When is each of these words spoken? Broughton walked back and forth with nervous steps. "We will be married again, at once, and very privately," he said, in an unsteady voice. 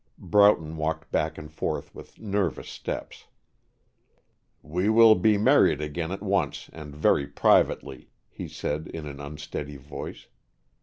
Broughton 0.17 0.77
walked 0.77 1.11
back 1.11 1.37
and 1.37 1.53
forth 1.53 1.93
with 1.93 2.19
nervous 2.19 2.67
steps. 2.67 3.27
"We 4.63 4.89
will 4.89 5.13
be 5.13 5.37
married 5.37 5.79
again, 5.79 6.09
at 6.11 6.23
once, 6.23 6.71
and 6.73 6.95
very 6.95 7.27
privately," 7.27 8.09
he 8.27 8.47
said, 8.47 8.87
in 8.91 9.05
an 9.05 9.19
unsteady 9.19 9.77
voice. 9.77 10.25